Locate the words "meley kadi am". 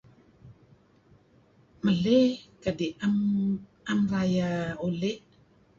1.83-3.99